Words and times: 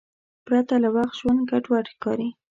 پرته 0.45 0.75
له 0.83 0.89
وخت 0.95 1.13
ژوند 1.19 1.39
ګډوډ 1.49 1.85
ښکاري. 1.93 2.29